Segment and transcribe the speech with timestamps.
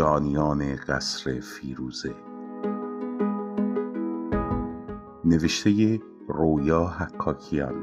[0.00, 2.14] جانیان قصر فیروزه.
[5.24, 7.74] نوشته رویا حکاکیان.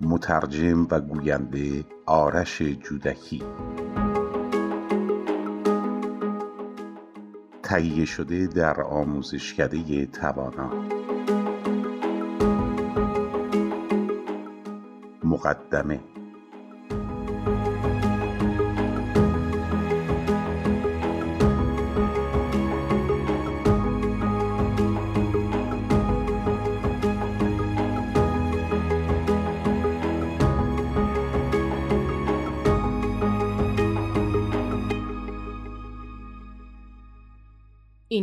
[0.00, 3.42] مترجم و گوینده آرش جودکی.
[7.62, 10.70] تهیه شده در آموزشکده توانا.
[15.24, 16.00] مقدمه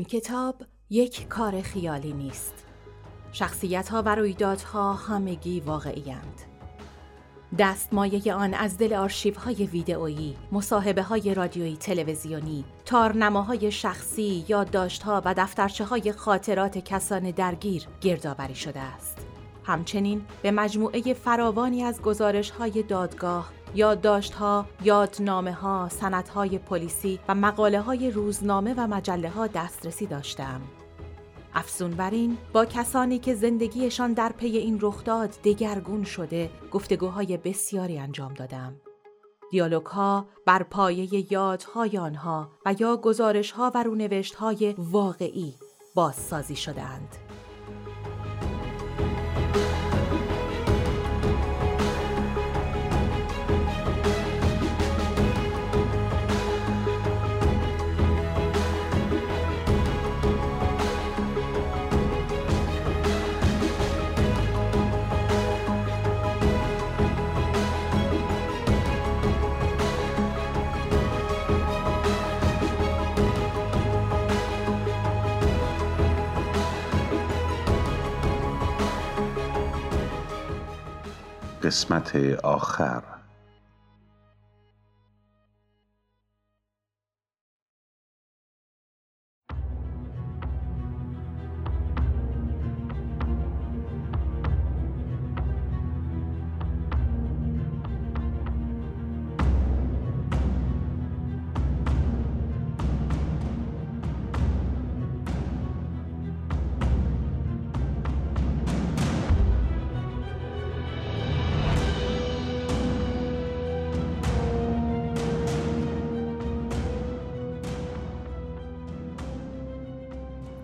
[0.06, 0.56] کتاب
[0.89, 2.53] یک کار خیالی نیست.
[3.31, 6.42] شخصیت ها و رویدادها همگی واقعی اند.
[7.59, 15.33] دستمایه آن از دل آرشیف های ویدئویی، مصاحبه های رادیویی تلویزیونی، تارنماهای شخصی، یادداشت‌ها و
[15.38, 19.17] دفترچه های خاطرات کسان درگیر گردآوری شده است.
[19.64, 28.11] همچنین به مجموعه فراوانی از گزارش های دادگاه، یادداشت‌ها، یادنامه‌ها، سندهای پلیسی و مقاله های
[28.11, 30.61] روزنامه و مجله ها دسترسی داشتم.
[31.53, 37.99] افزون بر این با کسانی که زندگیشان در پی این رخداد دگرگون شده گفتگوهای بسیاری
[37.99, 38.75] انجام دادم.
[39.51, 45.55] دیالوگ ها بر پایه یادهای آنها و یا گزارش ها و رونوشت های واقعی
[45.95, 47.24] بازسازی شدهاند.
[81.65, 83.02] قسمت آخر.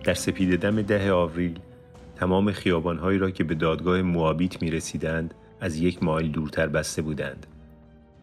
[0.04, 1.60] در سپید دم ده آوریل
[2.16, 7.46] تمام خیابانهایی را که به دادگاه موابیت می رسیدند از یک مایل دورتر بسته بودند.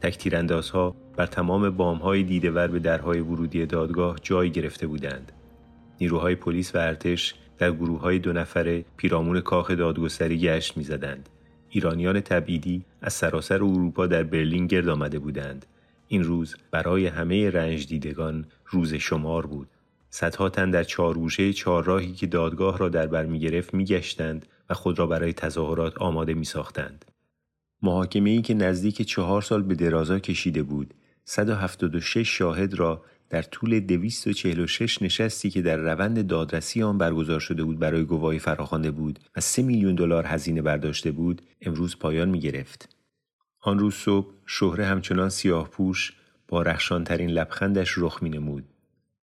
[0.01, 5.33] تکتیراندازها بر تمام بامهای دیدهور به درهای ورودی دادگاه جای گرفته بودند.
[6.01, 11.29] نیروهای پلیس و ارتش در گروه های دو نفره پیرامون کاخ دادگستری گشت می‌زدند.
[11.71, 15.67] ایرانیان تبعیدی از سراسر اروپا در برلین گرد آمده بودند.
[16.09, 19.69] این روز برای همه رنج دیدگان روز شمار بود.
[20.11, 25.07] صدها تن در چهارگوشه چهارراهی که دادگاه را در بر می‌گرفت میگشتند و خود را
[25.07, 27.05] برای تظاهرات آماده میساختند
[27.83, 33.81] محاکمه ای که نزدیک چهار سال به درازا کشیده بود 176 شاهد را در طول
[33.81, 39.41] 246 نشستی که در روند دادرسی آن برگزار شده بود برای گواهی فراخوانده بود و
[39.41, 42.97] 3 میلیون دلار هزینه برداشته بود امروز پایان می گرفت.
[43.61, 46.13] آن روز صبح شهره همچنان سیاه پوش
[46.49, 48.65] با رخشانترین لبخندش رخ می نمود.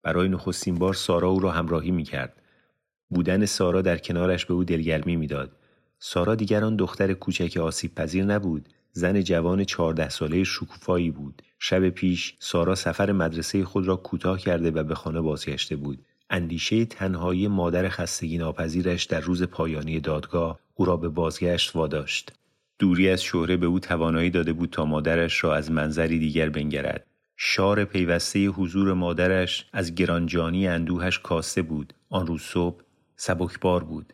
[0.04, 2.42] برای نخستین بار سارا او را همراهی می کرد.
[3.10, 5.52] بودن سارا در کنارش به او دلگرمی می‌داد.
[5.98, 8.68] سارا دیگر آن دختر کوچک آسیب پذیر نبود.
[8.92, 11.42] زن جوان چهارده ساله شکوفایی بود.
[11.58, 16.04] شب پیش سارا سفر مدرسه خود را کوتاه کرده و به خانه بازگشته بود.
[16.30, 22.32] اندیشه تنهایی مادر خستگی ناپذیرش در روز پایانی دادگاه او را به بازگشت واداشت.
[22.78, 27.06] دوری از شهره به او توانایی داده بود تا مادرش را از منظری دیگر بنگرد.
[27.36, 31.94] شار پیوسته حضور مادرش از گرانجانی اندوهش کاسته بود.
[32.10, 32.80] آن روز صبح
[33.16, 34.12] سبکبار بود.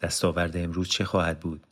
[0.00, 1.66] دستاورد امروز چه خواهد بود؟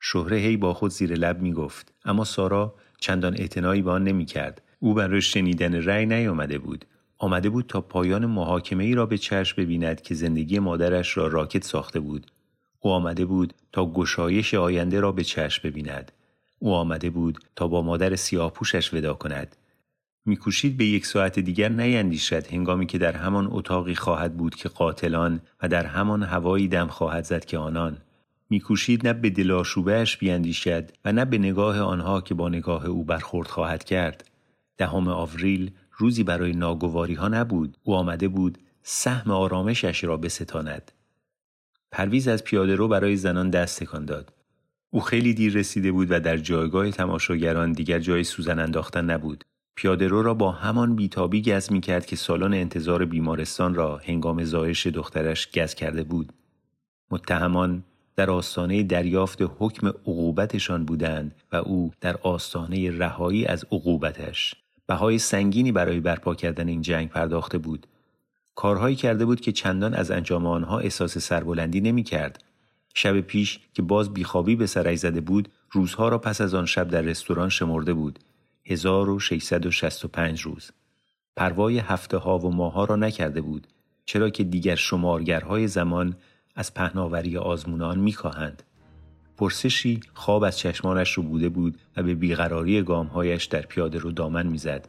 [0.00, 1.92] شهره هی با خود زیر لب می گفت.
[2.04, 4.62] اما سارا چندان اعتنایی به آن نمی کرد.
[4.78, 6.84] او برای شنیدن رأی نیامده بود.
[7.18, 11.64] آمده بود تا پایان محاکمه ای را به چشم ببیند که زندگی مادرش را راکت
[11.64, 12.26] ساخته بود.
[12.80, 16.12] او آمده بود تا گشایش آینده را به چشم ببیند.
[16.58, 19.56] او آمده بود تا با مادر سیاهپوشش ودا کند.
[20.24, 22.46] میکوشید به یک ساعت دیگر نیندیشد.
[22.46, 27.24] هنگامی که در همان اتاقی خواهد بود که قاتلان و در همان هوایی دم خواهد
[27.24, 27.98] زد که آنان.
[28.50, 33.48] میکوشید نه به دلاشوبهش بیاندیشد و نه به نگاه آنها که با نگاه او برخورد
[33.48, 34.30] خواهد کرد.
[34.78, 37.76] دهم آوریل روزی برای ناگواری ها نبود.
[37.82, 40.92] او آمده بود سهم آرامشش را بستاند.
[41.92, 44.32] پرویز از پیاده رو برای زنان دست تکان داد.
[44.90, 49.44] او خیلی دیر رسیده بود و در جایگاه تماشاگران دیگر جای سوزن انداختن نبود.
[49.74, 54.86] پیادرو را با همان بیتابی گز می کرد که سالن انتظار بیمارستان را هنگام زایش
[54.86, 56.32] دخترش گز کرده بود.
[57.10, 57.84] متهمان
[58.16, 64.54] در آستانه دریافت حکم عقوبتشان بودند و او در آستانه رهایی از عقوبتش.
[64.86, 67.86] بهای سنگینی برای برپا کردن این جنگ پرداخته بود.
[68.54, 72.44] کارهایی کرده بود که چندان از انجام آنها احساس سربلندی نمی کرد.
[72.94, 76.88] شب پیش که باز بیخوابی به سرش زده بود روزها را پس از آن شب
[76.88, 78.18] در رستوران شمرده بود
[78.64, 80.70] 1665 روز.
[81.36, 83.66] پروای هفته ها و ماها را نکرده بود
[84.04, 86.16] چرا که دیگر شمارگرهای زمان
[86.54, 88.62] از پهناوری آزمونان میکاهند
[89.36, 94.46] پرسشی خواب از چشمانش رو بوده بود و به بیقراری گامهایش در پیاده رو دامن
[94.46, 94.88] می‌زد.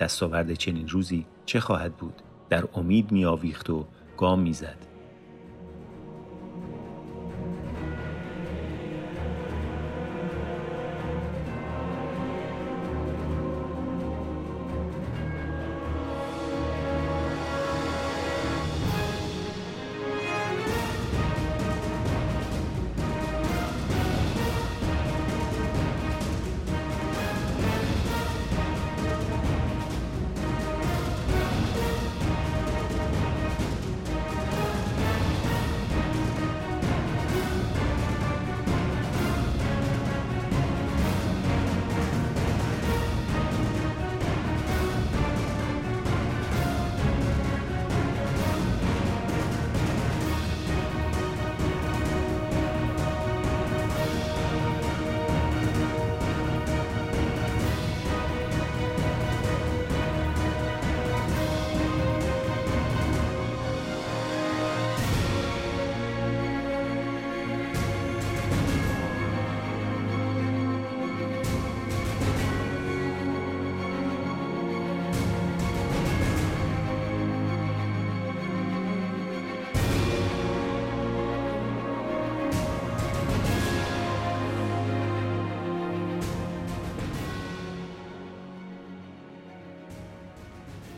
[0.00, 3.86] دستاورد چنین روزی چه خواهد بود؟ در امید میآویخت و
[4.16, 4.95] گام می‌زد.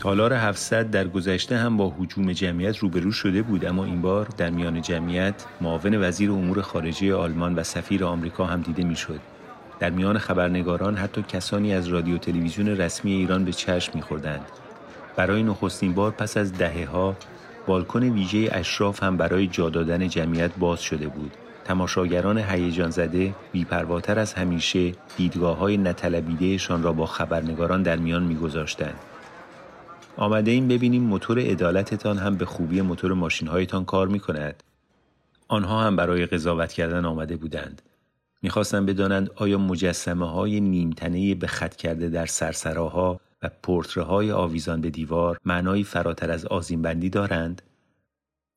[0.08, 4.50] تالار 700 در گذشته هم با حجوم جمعیت روبرو شده بود اما این بار در
[4.50, 9.20] میان جمعیت معاون وزیر امور خارجه آلمان و سفیر آمریکا هم دیده می‌شد.
[9.78, 14.44] در میان خبرنگاران حتی کسانی از رادیو تلویزیون رسمی ایران به چشم میخوردند.
[15.16, 17.16] برای نخستین بار پس از دهه ها
[17.66, 21.32] بالکن ویژه اشراف هم برای جا دادن جمعیت باز شده بود.
[21.64, 28.96] تماشاگران هیجان زده بیپرواتر از همیشه دیدگاه های نطلبیدهشان را با خبرنگاران در میان میگذاشتند.
[30.18, 34.62] آمده این ببینیم موتور عدالتتان هم به خوبی موتور ماشین هایتان کار می کند.
[35.48, 37.82] آنها هم برای قضاوت کردن آمده بودند.
[38.42, 44.80] می‌خواستند بدانند آیا مجسمه های نیمتنه به خط کرده در سرسراها و پورتره های آویزان
[44.80, 47.62] به دیوار معنایی فراتر از آزین بندی دارند؟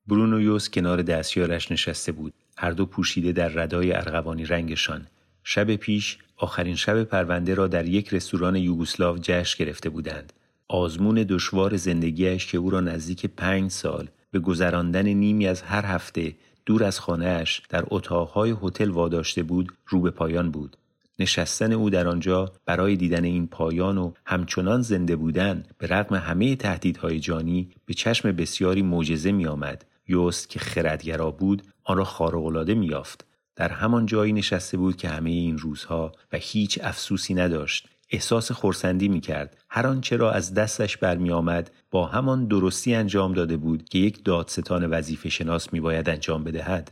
[0.08, 2.34] برونو یوس کنار دستیارش نشسته بود.
[2.58, 5.08] هر دو پوشیده در ردای ارغوانی رنگشان.
[5.44, 10.34] شب پیش آخرین شب پرونده را در یک رستوران یوگسلاو جشن گرفته بودند.
[10.74, 16.36] آزمون دشوار زندگیش که او را نزدیک پنج سال به گذراندن نیمی از هر هفته
[16.66, 20.78] دور از خانهاش در اتاقهای هتل واداشته بود رو به پایان بود
[21.20, 26.56] نشستن او در آنجا برای دیدن این پایان و همچنان زنده بودن به رغم همه
[26.56, 29.86] تهدیدهای جانی به چشم بسیاری معجزه می آمد.
[30.08, 33.25] یوست که خردگرا بود آن را خارق‌العاده میافت
[33.56, 39.08] در همان جایی نشسته بود که همه این روزها و هیچ افسوسی نداشت احساس خورسندی
[39.08, 39.58] می کرد.
[39.70, 44.24] هر آنچه را از دستش برمی آمد با همان درستی انجام داده بود که یک
[44.24, 46.91] دادستان وظیفه شناس می باید انجام بدهد.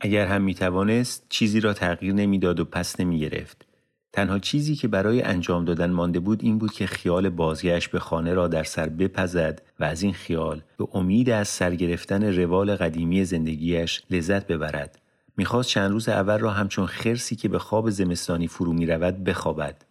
[0.00, 3.66] اگر هم می توانست چیزی را تغییر نمی‌داد و پس نمی گرفت.
[4.12, 8.34] تنها چیزی که برای انجام دادن مانده بود این بود که خیال بازگشت به خانه
[8.34, 14.02] را در سر بپزد و از این خیال به امید از سرگرفتن روال قدیمی زندگیش
[14.10, 14.98] لذت ببرد.
[15.36, 19.84] می‌خواست چند روز اول را همچون خرسی که به خواب زمستانی فرو می رود بخوابد.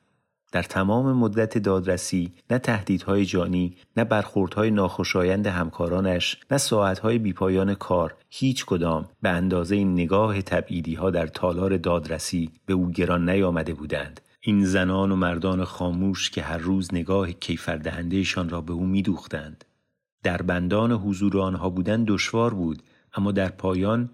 [0.56, 8.16] در تمام مدت دادرسی نه تهدیدهای جانی نه برخوردهای ناخوشایند همکارانش نه ساعتهای بیپایان کار
[8.30, 13.74] هیچ کدام به اندازه این نگاه تبعیدی ها در تالار دادرسی به او گران نیامده
[13.74, 14.22] بودند.
[14.42, 19.66] این زنان و مردان خاموش که هر روز نگاه کیفردهندهشان را به او میدوختند.
[20.24, 22.84] در بندان حضور آنها بودن دشوار بود
[23.16, 24.10] اما در پایان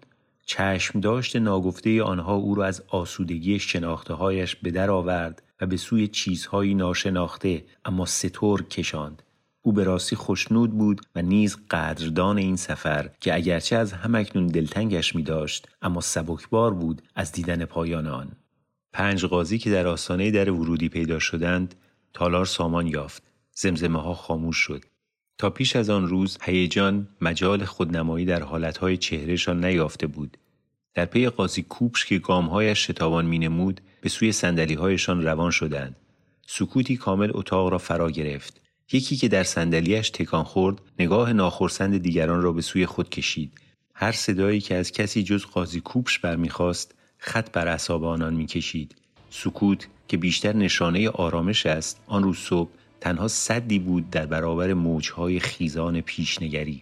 [0.46, 5.78] چشم داشت ناگفته آنها او را از آسودگی شناخته هایش به در آورد و به
[5.78, 9.24] سوی چیزهایی ناشناخته اما ستور کشاند.
[9.62, 15.16] او به راستی خوشنود بود و نیز قدردان این سفر که اگرچه از همکنون دلتنگش
[15.16, 18.32] می داشت اما سبکبار بود از دیدن پایان آن.
[18.94, 21.76] پنج قاضی که در آستانه در ورودی پیدا شدند
[22.14, 23.24] تالار سامان یافت.
[23.54, 24.86] زمزمه ها خاموش شد.
[25.42, 30.38] تا پیش از آن روز هیجان مجال خودنمایی در حالتهای چهرهشان نیافته بود.
[30.94, 35.96] در پی قاضی کوپش که گامهایش شتابان مینمود به سوی سندلیهایشان روان شدند.
[36.48, 38.62] سکوتی کامل اتاق را فرا گرفت.
[38.92, 43.52] یکی که در صندلیاش تکان خورد نگاه ناخرسند دیگران را به سوی خود کشید.
[43.94, 48.96] هر صدایی که از کسی جز قاضی کوپش برمیخواست خط بر اعصاب آنان می‌کشید.
[49.30, 52.70] سکوت که بیشتر نشانه آرامش است آن روز صبح
[53.02, 56.80] تنها صدی بود در برابر موجهای خیزان پیشنگری.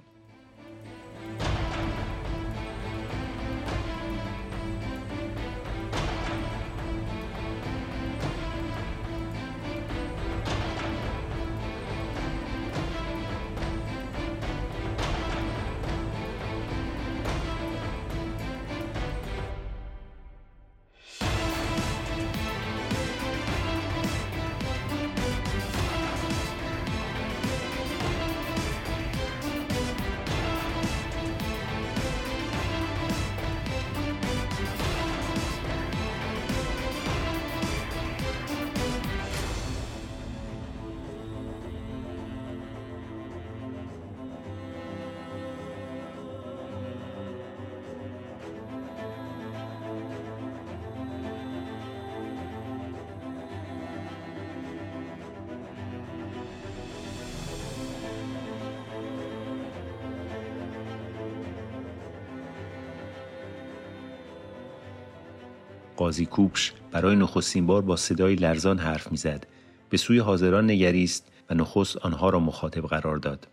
[66.09, 69.47] قاضی کوپش برای نخستین بار با صدای لرزان حرف می‌زد.
[69.89, 73.47] به سوی حاضران نگریست و نخست آنها را مخاطب قرار داد.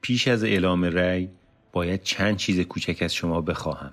[0.00, 1.28] پیش از اعلام رأی
[1.72, 3.92] باید چند چیز کوچک از شما بخواهم.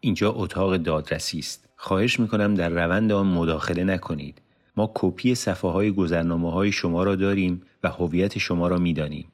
[0.00, 1.68] اینجا اتاق دادرسی است.
[1.76, 4.42] خواهش می‌کنم در روند آن مداخله نکنید.
[4.76, 9.26] ما کپی صفحه های گذرنامه های شما را داریم و هویت شما را می‌دانیم.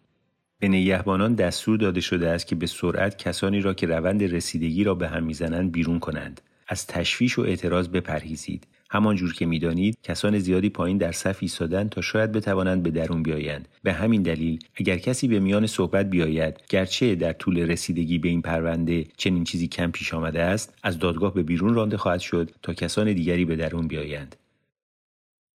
[0.58, 4.94] به نگهبانان دستور داده شده است که به سرعت کسانی را که روند رسیدگی را
[4.94, 6.40] به هم می‌زنند بیرون کنند.
[6.68, 8.66] از تشویش و اعتراض بپرهیزید.
[8.90, 13.68] همانجور که می‌دانید کسان زیادی پایین در صف ایستادند تا شاید بتوانند به درون بیایند.
[13.82, 18.42] به همین دلیل اگر کسی به میان صحبت بیاید گرچه در طول رسیدگی به این
[18.42, 22.75] پرونده چنین چیزی کم پیش آمده است از دادگاه به بیرون رانده خواهد شد تا
[22.75, 24.37] کسان دیگری به درون بیایند.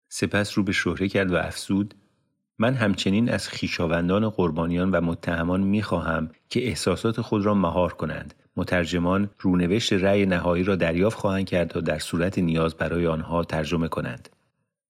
[0.10, 1.94] سپس رو به شهره کرد و افسود
[2.60, 8.34] من همچنین از خیشاوندان قربانیان و متهمان می‌خواهم که احساسات خود را مهار کنند.
[8.56, 13.88] مترجمان رونوشت رأی نهایی را دریافت خواهند کرد تا در صورت نیاز برای آنها ترجمه
[13.88, 14.30] کنند.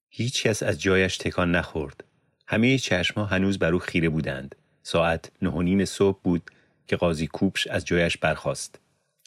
[0.10, 2.04] هیچ کس از جایش تکان نخورد.
[2.48, 4.56] همه چشمها هنوز بر او خیره بودند.
[4.84, 6.52] ساعت نه صبح بود
[6.88, 8.80] که قاضی کوپش از جایش برخاست.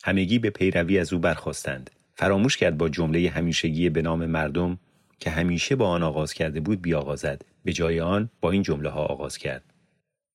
[0.04, 1.90] همگی به پیروی از او برخواستند.
[2.14, 4.78] فراموش کرد با جمله همیشگی به نام مردم
[5.20, 7.42] که همیشه با آن آغاز کرده بود بیاغازد.
[7.64, 9.73] به جای آن با این جمله ها آغاز کرد.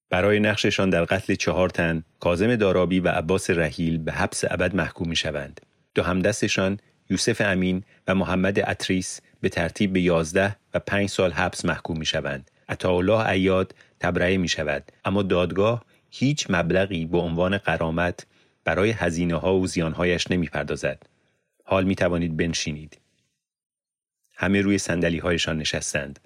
[0.09, 5.09] برای نقششان در قتل چهار تن کازم دارابی و عباس رحیل به حبس ابد محکوم
[5.09, 5.61] می شوند.
[5.95, 11.65] دو همدستشان یوسف امین و محمد اتریس به ترتیب به یازده و پنج سال حبس
[11.65, 12.51] محکوم می شوند.
[12.69, 18.25] عطاالله ایاد تبرئه می شود اما دادگاه هیچ مبلغی به عنوان قرامت
[18.63, 21.03] برای هزینه ها و زیانهایش نمی پردازد.
[21.63, 22.97] حال می توانید بنشینید.
[24.35, 26.19] همه روی سندلی هایشان نشستند.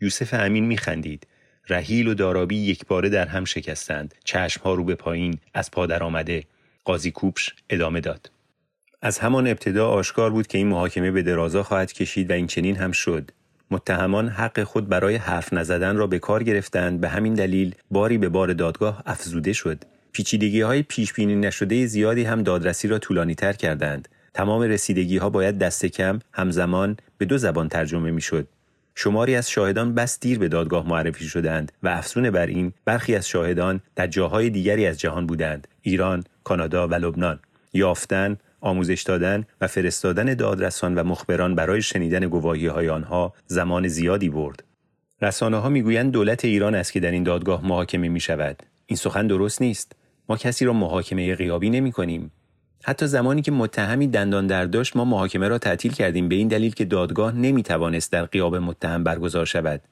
[0.00, 1.26] یوسف امین می خندید
[1.68, 4.14] رحیل و دارابی یک باره در هم شکستند.
[4.24, 6.44] چشمها رو به پایین از پادر آمده
[6.84, 8.30] قاضی کوپش ادامه داد.
[9.02, 12.76] از همان ابتدا آشکار بود که این محاکمه به درازا خواهد کشید و این چنین
[12.76, 13.30] هم شد.
[13.70, 17.00] متهمان حق خود برای حرف نزدن را به کار گرفتند.
[17.00, 19.84] به همین دلیل باری به بار دادگاه افزوده شد.
[20.12, 24.08] پیچیدگی های پیش بینی نشده زیادی هم دادرسی را طولانی تر کردند.
[24.34, 28.48] تمام رسیدگی ها باید دست کم همزمان به دو زبان ترجمه می شد
[28.94, 33.28] شماری از شاهدان بس دیر به دادگاه معرفی شدند و افسون بر این برخی از
[33.28, 37.40] شاهدان در جاهای دیگری از جهان بودند ایران کانادا و لبنان.
[37.72, 44.28] یافتن آموزش دادن و فرستادن دادرسان و مخبران برای شنیدن گواهی های آنها زمان زیادی
[44.28, 44.64] برد.
[45.22, 49.26] رسانه ها می‌گویند دولت ایران است که در این دادگاه محاکمه می شود این سخن
[49.26, 49.92] درست نیست.
[50.28, 52.30] ما کسی را محاکمه غیابی نمی کنیم
[52.86, 56.74] حتی زمانی که متهمی دندان در داشت ما محاکمه را تعطیل کردیم به این دلیل
[56.74, 59.82] که دادگاه نمی‌توانست در قیاب متهم برگزار شود.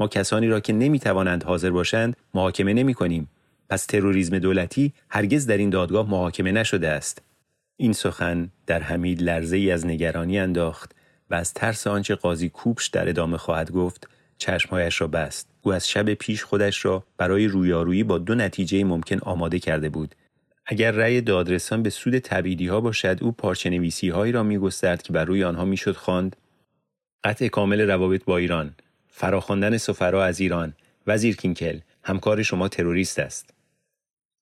[0.00, 3.28] ما کسانی را که نمی‌توانند حاضر باشند محاکمه نمی کنیم
[3.68, 7.22] پس تروریسم دولتی هرگز در این دادگاه محاکمه نشده است.
[7.76, 10.94] این سخن در حمید لرزه ای از نگرانی انداخت
[11.30, 14.08] و از ترس آنچه قاضی کوپش در ادامه خواهد گفت
[14.38, 15.48] چشمهایش را بست.
[15.62, 20.14] او از شب پیش خودش را برای رویارویی با دو نتیجه ممکن آماده کرده بود.
[20.66, 25.02] اگر رأی دادرسان به سود تبیدی ها باشد او پارچه نویسی هایی را می گسترد
[25.02, 26.36] که بر روی آنها می‌شد خواند.
[27.24, 28.74] قطع کامل روابط با ایران
[29.08, 30.74] فراخواندن سفرا از ایران
[31.06, 33.54] وزیر کینکل همکار شما تروریست است.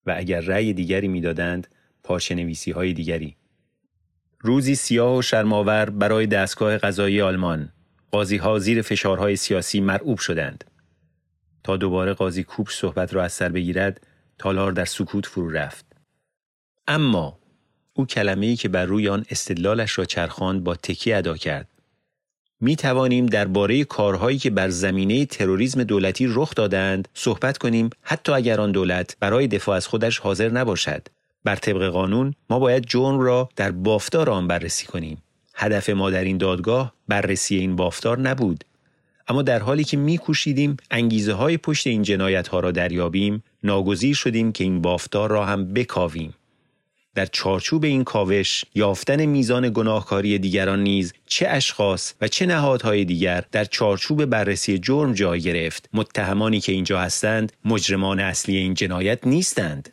[0.07, 1.67] و اگر رأی دیگری می‌دادند
[2.03, 3.37] پارچه نویسی های دیگری.
[4.41, 7.73] روزی سیاه و شرماور برای دستگاه قضایی آلمان.
[8.11, 10.65] قاضی ها زیر فشارهای سیاسی مرعوب شدند.
[11.65, 14.07] تا دوباره قاضی کوپش صحبت را از سر بگیرد
[14.39, 15.92] تالار در سکوت فرو رفت.
[16.93, 17.39] اما
[17.95, 21.69] او کلمه ای که بر روی آن استدلالش را چرخاند با تکی ادا کرد.
[22.61, 28.61] می توانیم درباره کارهایی که بر زمینه تروریسم دولتی رخ دادند صحبت کنیم حتی اگر
[28.61, 31.09] آن دولت برای دفاع از خودش حاضر نباشد.
[31.45, 35.23] بر طبق قانون ما باید جرم را در بافتار آن بررسی کنیم.
[35.55, 38.65] هدف ما در این دادگاه بررسی این بافتار نبود.
[39.29, 44.53] اما در حالی که میکوشیدیم انگیزه های پشت این جنایت ها را دریابیم ناگزیر شدیم
[44.53, 46.35] که این بافتار را هم بکاویم.
[47.15, 53.45] در چارچوب این کاوش یافتن میزان گناهکاری دیگران نیز چه اشخاص و چه نهادهای دیگر
[53.53, 55.89] در چارچوب بررسی جرم جای گرفت.
[55.93, 59.89] متهمانی که اینجا هستند مجرمان اصلی این جنایت نیستند.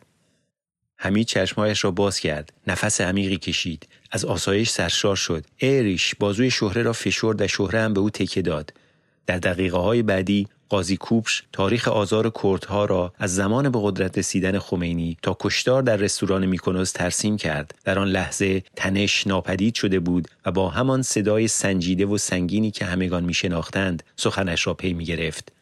[0.96, 2.52] حمید چشمهایش را باز کرد.
[2.66, 3.88] نفس عمیقی کشید.
[4.10, 5.44] از آسایش سرشار شد.
[5.56, 8.72] ایریش بازوی شهره را فشرد و شهره هم به او تکه داد.
[9.26, 14.58] در دقیقه های بعدی قاضی کوپش تاریخ آزار کردها را از زمان به قدرت رسیدن
[14.58, 17.74] خمینی تا کشتار در رستوران میکنوز ترسیم کرد.
[17.84, 22.84] در آن لحظه تنش ناپدید شده بود و با همان صدای سنجیده و سنگینی که
[22.84, 25.52] همگان می شناختند سخنش را پی می گرفت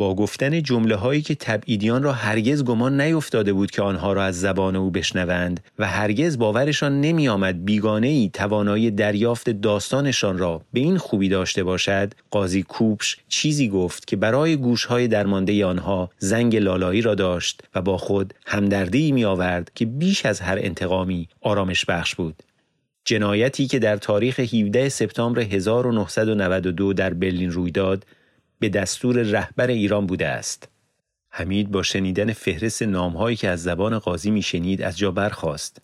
[0.00, 4.40] با گفتن جمله هایی که تبعیدیان را هرگز گمان نیفتاده بود که آنها را از
[4.40, 10.80] زبان او بشنوند و هرگز باورشان نمی آمد بیگانه ای توانایی دریافت داستانشان را به
[10.80, 17.02] این خوبی داشته باشد قاضی کوپش چیزی گفت که برای گوشهای درمانده آنها زنگ لالایی
[17.02, 22.14] را داشت و با خود همدردی می آورد که بیش از هر انتقامی آرامش بخش
[22.14, 22.42] بود.
[23.04, 28.06] جنایتی که در تاریخ 17 سپتامبر 1992 در برلین روی داد
[28.60, 30.68] به دستور رهبر ایران بوده است.
[31.30, 35.82] حمید با شنیدن فهرست نامهایی که از زبان قاضی میشنید از جا برخاست.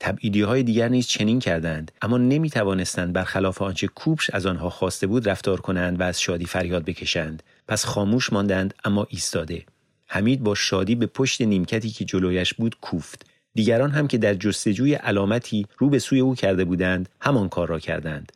[0.00, 5.06] تبعیدی های دیگر نیز چنین کردند اما نمی توانستند برخلاف آنچه کوبش از آنها خواسته
[5.06, 9.64] بود رفتار کنند و از شادی فریاد بکشند پس خاموش ماندند اما ایستاده
[10.06, 14.94] حمید با شادی به پشت نیمکتی که جلویش بود کوفت دیگران هم که در جستجوی
[14.94, 18.32] علامتی رو به سوی او کرده بودند همان کار را کردند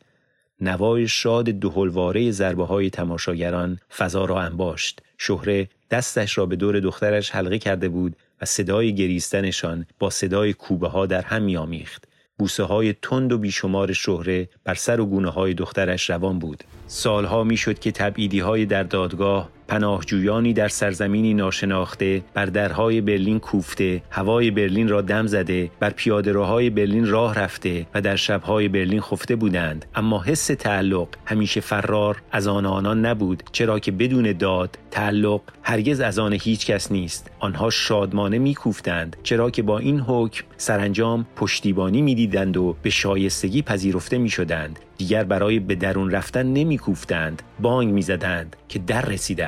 [0.61, 5.01] نوای شاد دهلواره ضربه های تماشاگران فضا را انباشت.
[5.17, 10.87] شهره دستش را به دور دخترش حلقه کرده بود و صدای گریستنشان با صدای کوبه
[10.87, 12.07] ها در هم میآمیخت.
[12.37, 16.63] بوسه های تند و بیشمار شهره بر سر و گونه های دخترش روان بود.
[16.87, 24.01] سالها می‌شد که تبعیدی های در دادگاه پناهجویانی در سرزمینی ناشناخته بر درهای برلین کوفته
[24.11, 29.01] هوای برلین را دم زده بر پیاده روهای برلین راه رفته و در شبهای برلین
[29.01, 29.85] خفته بودند.
[29.95, 35.99] اما حس تعلق همیشه فرار از آن آنان نبود چرا که بدون داد تعلق هرگز
[35.99, 37.31] از آن هیچ کس نیست.
[37.39, 44.17] آنها شادمانه میکوفتند چرا که با این حکم سرانجام پشتیبانی می‌دیدند و به شایستگی پذیرفته
[44.17, 44.79] می‌شدند.
[44.97, 47.41] دیگر برای به درون رفتن نمیکوفتند.
[47.59, 49.01] بانگ می‌زدند که در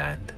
[0.08, 0.37] رسیدند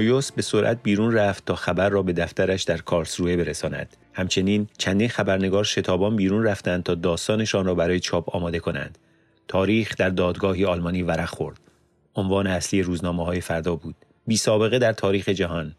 [0.00, 3.96] برونویوس به سرعت بیرون رفت تا خبر را به دفترش در کارسروه برساند.
[4.12, 8.98] همچنین چندین خبرنگار شتابان بیرون رفتند تا داستانشان را برای چاپ آماده کنند.
[9.48, 11.60] تاریخ در دادگاهی آلمانی ورق خورد.
[12.14, 13.94] عنوان اصلی روزنامه های فردا بود.
[14.26, 15.74] بی سابقه در تاریخ جهان.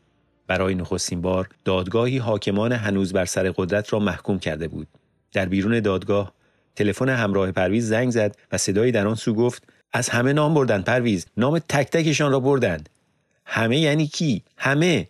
[0.47, 4.87] برای نخستین بار دادگاهی حاکمان هنوز بر سر قدرت را محکوم کرده بود.
[5.33, 6.33] در بیرون دادگاه
[6.75, 10.81] تلفن همراه پرویز زنگ زد و صدایی در آن سو گفت از همه نام بردن
[10.81, 12.89] پرویز نام تک تکشان را بردند
[13.45, 15.07] همه یعنی کی؟ همه.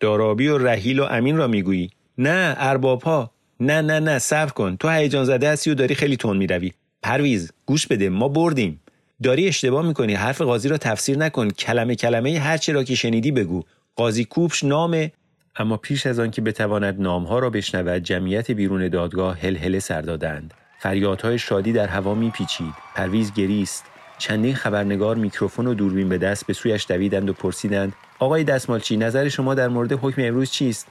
[0.00, 1.90] دارابی و رحیل و امین را می‌گویی.
[2.18, 4.76] نه ارباب ها نه نه نه صبر کن.
[4.76, 6.72] تو هیجان زده هستی و داری خیلی تند می‌روی.
[7.02, 8.08] پرویز گوش بده.
[8.08, 8.80] ما بردیم.
[9.22, 10.14] داری اشتباه می‌کنی.
[10.14, 11.50] حرف قاضی را تفسیر نکن.
[11.50, 13.62] کلمه کلمه هر چی را که شنیدی بگو.
[13.96, 15.10] قاضی کوبش نام
[15.56, 20.54] اما پیش از آن که بتواند نامها را بشنود جمعیت بیرون دادگاه هلهله سر دادند.
[20.78, 22.74] فریادهای شادی در هوا میپیچید.
[22.94, 23.84] پرویز گریست.
[24.20, 29.28] چندین خبرنگار میکروفون و دوربین به دست به سویش دویدند و پرسیدند آقای دستمالچی نظر
[29.28, 30.88] شما در مورد حکم امروز چیست؟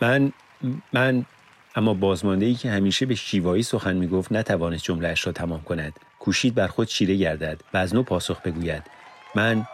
[0.00, 0.32] من
[0.92, 1.24] من
[1.76, 5.92] اما بازمانده ای که همیشه به شیوایی سخن می‌گفت نتوانست جملهاش را تمام کند.
[6.18, 8.82] کوشید بر خود چیره گردد و از نو پاسخ بگوید.
[9.34, 9.66] من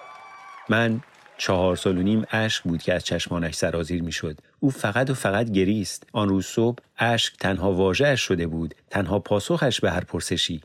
[0.68, 1.00] من
[1.38, 4.38] چهار سال و نیم اشک بود که از چشمانش سرازیر می‌شد.
[4.60, 6.06] او فقط و فقط گریست.
[6.12, 8.74] آن روز صبح اشک تنها واژهاش شده بود.
[8.90, 10.60] تنها پاسخش به هر پرسشی.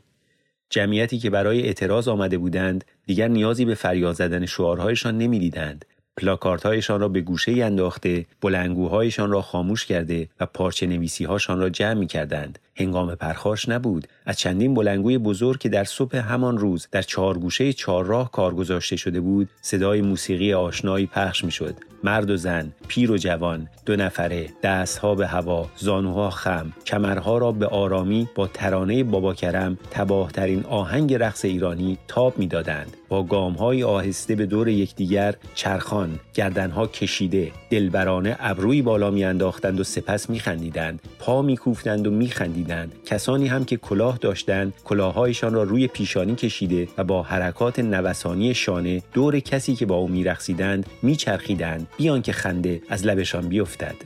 [0.70, 5.84] جمعیتی که برای اعتراض آمده بودند دیگر نیازی به فریاد زدن شعارهایشان نمی‌دیدند.
[6.16, 11.94] پلاکارتهایشان را به گوشه انداخته بلنگوهایشان را خاموش کرده و پارچه نویسی هاشان را جمع
[11.94, 12.58] می کردند.
[12.76, 14.08] هنگام پرخاش نبود.
[14.26, 18.96] از چندین بلنگوی بزرگ که در صبح همان روز در چهار گوشه چهارراه کار گذاشته
[18.96, 21.74] شده بود صدای موسیقی آشنایی پخش می‌شد.
[22.04, 27.52] مرد و زن پیر و جوان دو نفره دستها به هوا زانوها خم کمرها را
[27.52, 32.96] به آرامی با ترانه بابا کرم تباهترین آهنگ رقص ایرانی تاب می‌دادند.
[33.10, 40.30] با گامهای آهسته به دور یکدیگر چرخان گردنها کشیده دلبرانه ابروی بالا میانداختند و سپس
[40.30, 41.00] میخندیدند.
[41.18, 42.92] پا میکوفتند و میخندیدند.
[43.06, 49.02] کسانی هم که کلاه داشتند کلاههایشان را روی پیشانی کشیده و با حرکات نوسانی شانه
[49.12, 51.86] دور کسی که با او میرقصیدند میچرخیدند.
[51.96, 53.96] بیان که خنده از لبشان بیفتد.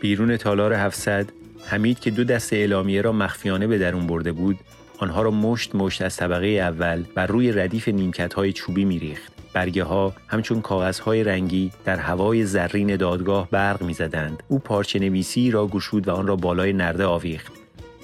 [0.00, 1.26] بیرون تالار 700
[1.66, 4.58] حمید که دو دست اعلامیه را مخفیانه به درون برده بود
[5.02, 9.32] آنها را مشت مشت از طبقه اول بر روی ردیف نیمکت های چوبی میریخت.
[9.52, 14.42] برگه ها همچون کاغذ های رنگی در هوای زرین دادگاه برق می‌زدند.
[14.48, 17.52] او پارچه نویسی را گشود و آن را بالای نرده آویخت.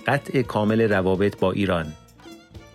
[0.07, 1.87] قطع کامل روابط با ایران.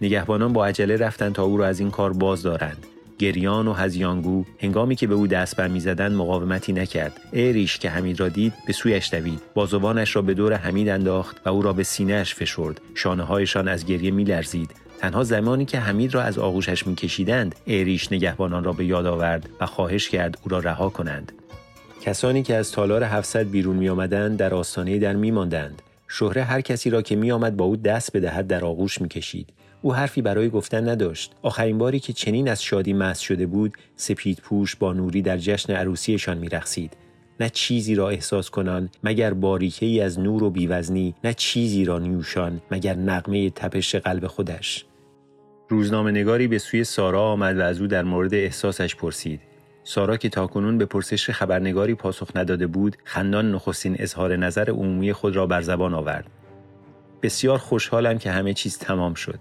[0.01, 2.85] نگهبانان با عجله رفتند تا او را از این کار باز دارند.
[3.19, 7.19] گریان و هزیانگو هنگامی که به او دست بر می‌زدند مقاومتی نکرد.
[7.31, 9.41] ایریش که حمید را دید به سویش دوید.
[9.53, 12.81] بازوانش را به دور حمید انداخت و او را به سینهاش فشرد.
[12.95, 14.71] شانه هایشان از گریه میلرزید.
[14.99, 19.65] تنها زمانی که حمید را از آغوشش میکشیدند ایریش نگهبانان را به یاد آورد و
[19.65, 21.31] خواهش کرد او را رها کنند.
[22.01, 25.81] کسانی که از تالار 700 بیرون می آمدند در آستانه در می ماندند.
[26.07, 29.49] شهره هر کسی را که می آمد با او دست بدهد در آغوش می کشید.
[29.83, 31.31] او حرفی برای گفتن نداشت.
[31.41, 35.73] آخرین باری که چنین از شادی مست شده بود، سپید پوش با نوری در جشن
[35.73, 36.97] عروسیشان می رخصید.
[37.39, 41.99] نه چیزی را احساس کنان مگر باریکه ای از نور و بیوزنی نه چیزی را
[41.99, 44.85] نیوشان مگر نقمه تپش قلب خودش
[45.69, 49.41] روزنامه نگاری به سوی سارا آمد و از او در مورد احساسش پرسید
[49.83, 55.35] سارا که تاکنون به پرسش خبرنگاری پاسخ نداده بود خندان نخستین اظهار نظر عمومی خود
[55.35, 56.25] را بر زبان آورد
[57.21, 59.39] بسیار خوشحالم که همه چیز تمام شد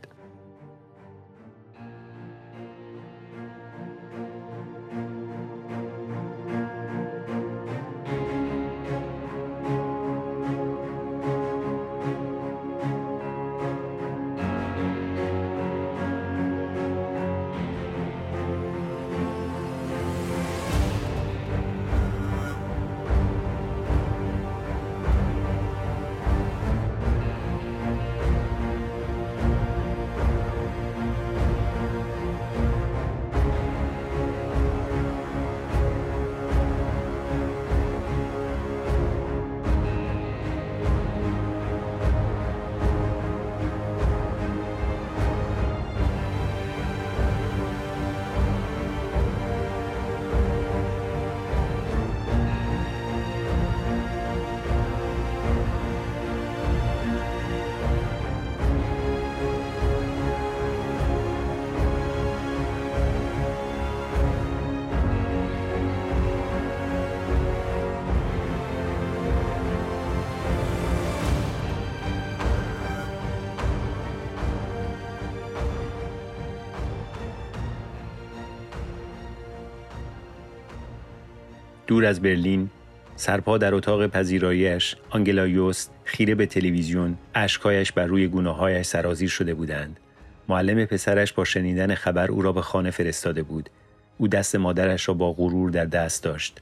[81.93, 82.71] دور از برلین
[83.17, 89.55] سرپا در اتاق پذیراییش آنگلا یوست خیره به تلویزیون اشکایش بر روی گناههایش سرازیر شده
[89.55, 90.01] بودند.
[90.49, 93.71] معلم پسرش با شنیدن خبر او را به خانه فرستاده بود.
[94.19, 96.61] او دست مادرش را با غرور در دست داشت.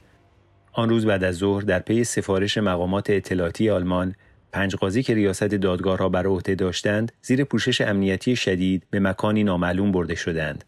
[0.73, 4.15] آن روز بعد از ظهر در پی سفارش مقامات اطلاعاتی آلمان
[4.51, 9.43] پنج قاضی که ریاست دادگاه را بر عهده داشتند زیر پوشش امنیتی شدید به مکانی
[9.43, 10.63] نامعلوم برده شدند.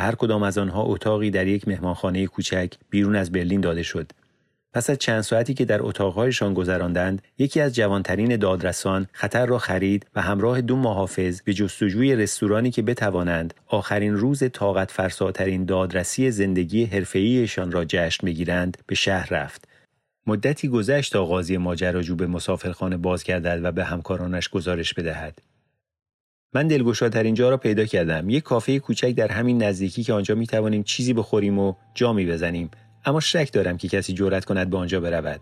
[0.00, 4.12] هر کدام از آنها اتاقی در یک مهمانخانه کوچک بیرون از برلین داده شد.
[4.72, 10.06] پس از چند ساعتی که در اتاقهایشان گذراندند یکی از جوانترین دادرسان خطر را خرید
[10.14, 16.84] و همراه دو محافظ به جستجوی رستورانی که بتوانند آخرین روز طاقت فرساترین دادرسی زندگی
[16.84, 19.68] حرفه‌ایشان را جشن بگیرند به شهر رفت.
[20.26, 25.38] مدتی گذشت تا قاضی ماجراجو به مسافرخانه باز گردد و به همکارانش گزارش بدهد.
[26.54, 28.30] من دلگشاترین جا را پیدا کردم.
[28.30, 32.70] یک کافه کوچک در همین نزدیکی که آنجا می توانیم چیزی بخوریم و جامی بزنیم.
[33.04, 35.40] اما شک دارم که کسی جرأت کند به آنجا برود.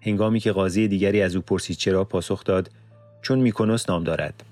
[0.00, 2.70] هنگامی که قاضی دیگری از او پرسید چرا پاسخ داد
[3.22, 4.44] چون میکنوس نام دارد.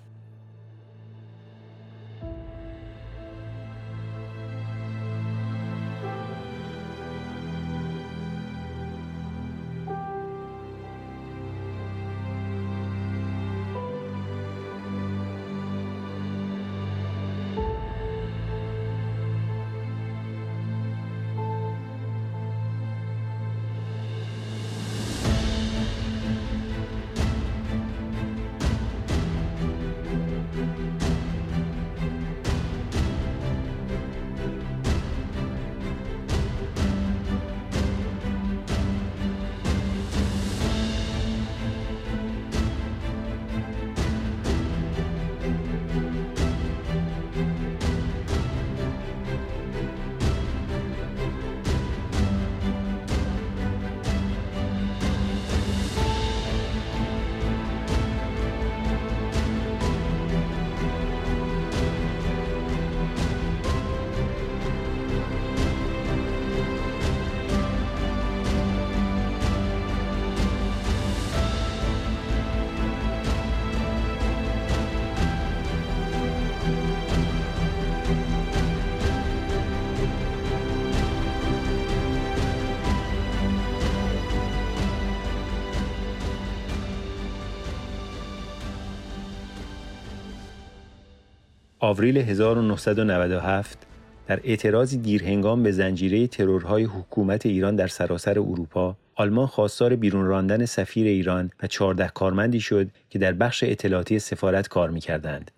[91.81, 93.79] آوریل 1997
[94.27, 100.64] در اعتراضی دیرهنگام به زنجیره ترورهای حکومت ایران در سراسر اروپا آلمان خواستار بیرون راندن
[100.64, 105.51] سفیر ایران و 14 کارمندی شد که در بخش اطلاعاتی سفارت کار می‌کردند.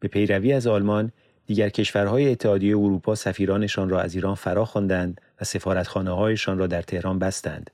[0.00, 1.12] به پیروی از آلمان
[1.46, 6.82] دیگر کشورهای اتحادیه اروپا سفیرانشان را از ایران فرا خواندند و سفارتخانه هایشان را در
[6.82, 7.70] تهران بستند.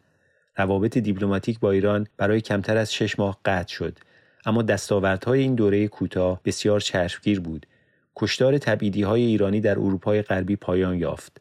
[0.56, 3.98] روابط دیپلماتیک با ایران برای کمتر از شش ماه قطع شد
[4.46, 7.66] اما دستاوردهای این دوره کوتاه بسیار چشمگیر بود
[8.18, 11.40] کشتار تبعیدی های ایرانی در اروپای غربی پایان یافت.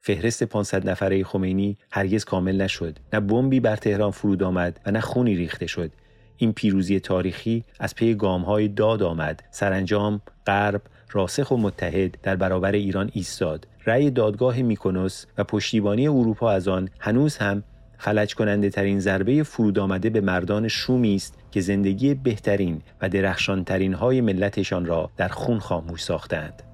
[0.00, 2.98] فهرست 500 نفره خمینی هرگز کامل نشد.
[3.12, 5.90] نه بمبی بر تهران فرود آمد و نه خونی ریخته شد.
[6.36, 9.42] این پیروزی تاریخی از پی های داد آمد.
[9.50, 13.66] سرانجام غرب راسخ و متحد در برابر ایران ایستاد.
[13.86, 17.62] رأی دادگاه میکنوس و پشتیبانی اروپا از آن هنوز هم
[17.98, 23.94] فلج کننده ترین ضربه فرود آمده به مردان شومی است که زندگی بهترین و درخشانترین
[23.94, 26.67] های ملتشان را در خون خاموش ساختند.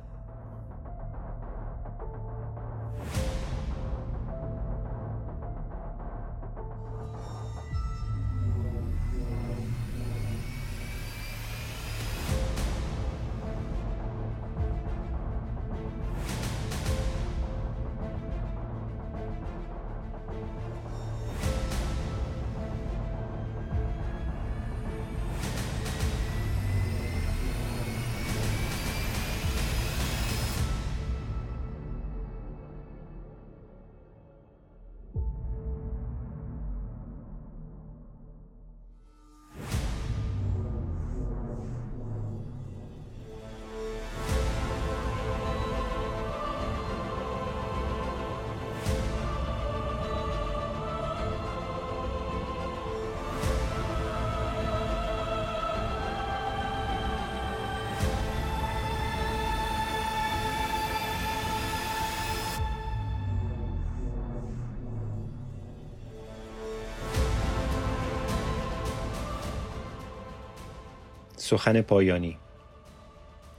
[71.45, 72.37] سخن پایانی.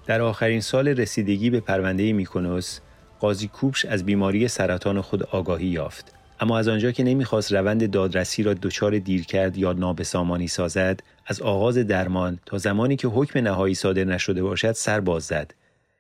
[0.06, 2.80] در آخرین سال رسیدگی به پرونده میکنوس
[3.20, 6.14] قاضی کوبش از بیماری سرطان خود آگاهی یافت.
[6.40, 11.42] اما از آنجا که نمی‌خواست روند دادرسی را دچار دیر کرد یا نابسامانی سازد از
[11.42, 15.54] آغاز درمان تا زمانی که حکم نهایی صادر نشده باشد سر باز زد.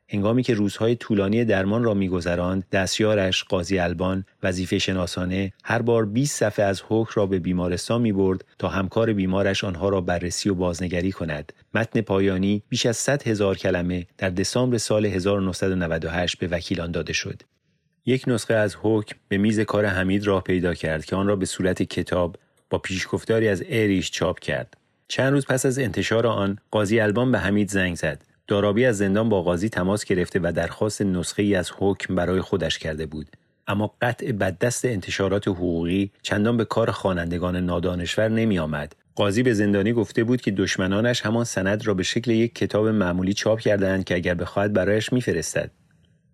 [0.10, 6.40] هنگامی که روزهای طولانی درمان را میگذراند دستیارش قاضی البان وظیفه شناسانه هر بار 20
[6.40, 10.56] صفحه از حکم را به بیمارستان می برد تا همکار بیمارش آنها را بررسی و
[10.56, 11.54] بازنگری کند.
[11.74, 17.42] متن پایانی بیش از 100 هزار کلمه در دسامبر سال 1998 به وکیلان داده شد.
[18.06, 21.46] یک نسخه از حکم به میز کار حمید راه پیدا کرد که آن را به
[21.46, 22.36] صورت کتاب
[22.70, 24.78] با پیشگفتاری از اریش چاپ کرد.
[25.08, 28.35] چند روز پس از انتشار آن قاضی البان به حمید زنگ زد.
[28.48, 32.80] دارابی از زندان با قاضی تماس گرفته و درخواست نسخه ای از حکم برای خودش
[32.80, 33.28] کرده بود
[33.68, 38.96] اما قطع بددست انتشارات حقوقی چندان به کار خوانندگان نادانشور نمی آمد.
[39.16, 43.34] قاضی به زندانی گفته بود که دشمنانش همان سند را به شکل یک کتاب معمولی
[43.34, 45.72] چاپ کردهاند که اگر بخواهد برایش میفرستد.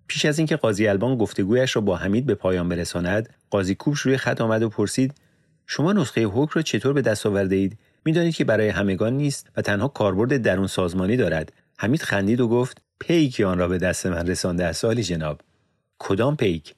[0.08, 4.18] پیش از اینکه قاضی البان گفتگویش را با حمید به پایان برساند، قاضی کوبش روی
[4.18, 5.14] خط آمد و پرسید:
[5.68, 9.62] شما نسخه حکم را چطور به دست آورده اید؟ می‌دانید که برای همگان نیست و
[9.62, 14.28] تنها کاربرد درون سازمانی دارد حمید خندید و گفت پیک آن را به دست من
[14.28, 15.42] رسانده است عالی جناب.
[16.00, 16.76] کدام پیک؟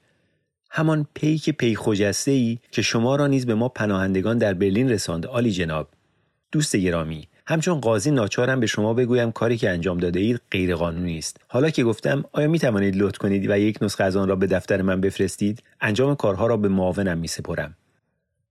[0.72, 5.26] همان پیک پی خجسته ای که شما را نیز به ما پناهندگان در برلین رساند
[5.26, 5.90] عالی جناب.
[6.52, 11.18] دوست گرامی همچون قاضی ناچارم به شما بگویم کاری که انجام داده اید غیر قانونی
[11.18, 11.38] است.
[11.48, 14.48] حالا که گفتم آیا می توانید لطف کنید و یک نسخه از آن را به
[14.48, 17.76] دفتر من بفرستید؟ انجام کارها را به معاونم می سپرم.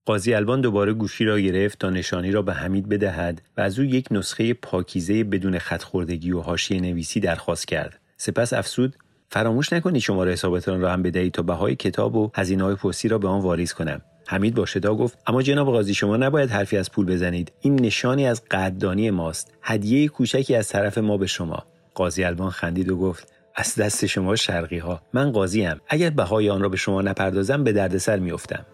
[0.07, 3.85] قاضی البان دوباره گوشی را گرفت تا نشانی را به حمید بدهد و از او
[3.85, 8.01] یک نسخه پاکیزه بدون خطخوردگی و حاشیه نویسی درخواست کرد.
[8.17, 8.97] سپس افسود
[9.29, 13.19] فراموش نکنید شماره حسابتان را هم بدهید تا بهای کتاب و هزینه های پستی را
[13.19, 14.03] به آن واریز کنم.
[14.27, 17.53] حمید با شدا گفت اما جناب قاضی شما نباید حرفی از پول بزنید.
[17.61, 19.53] این نشانی از قدردانی ماست.
[19.63, 21.67] هدیه کوچکی از طرف ما به شما.
[21.95, 26.51] قاضی البان خندید و گفت از دست شما شرقی ها من قاضی ام اگر بهای
[26.51, 28.67] آن را به شما نپردازم به دردسر میافتم.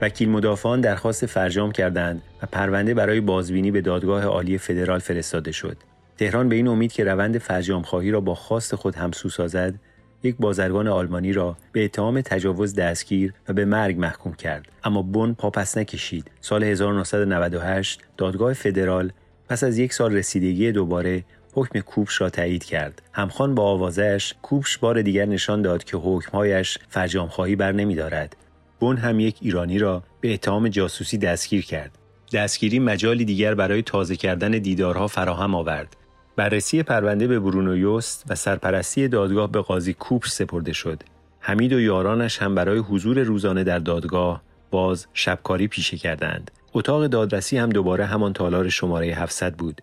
[0.00, 5.76] وکیل مدافعان درخواست فرجام کردند و پرونده برای بازبینی به دادگاه عالی فدرال فرستاده شد.
[6.18, 9.74] تهران به این امید که روند فرجام خواهی را با خواست خود همسو سازد،
[10.22, 14.68] یک بازرگان آلمانی را به اتهام تجاوز دستگیر و به مرگ محکوم کرد.
[14.84, 16.30] اما بن پاپس نکشید.
[16.40, 19.12] سال 1998 دادگاه فدرال
[19.48, 23.02] پس از یک سال رسیدگی دوباره حکم کوبش را تایید کرد.
[23.12, 28.36] همخوان با آوازش کوبش بار دیگر نشان داد که حکمهایش فرجام خواهی بر نمی دارد
[28.80, 31.98] بون هم یک ایرانی را به اتهام جاسوسی دستگیر کرد.
[32.32, 35.96] دستگیری مجالی دیگر برای تازه کردن دیدارها فراهم آورد.
[36.36, 41.02] بررسی پرونده به برونو یوست و سرپرستی دادگاه به قاضی کوپش سپرده شد.
[41.40, 46.50] حمید و یارانش هم برای حضور روزانه در دادگاه باز شبکاری پیشه کردند.
[46.74, 49.80] اتاق دادرسی هم دوباره همان تالار شماره 700 بود.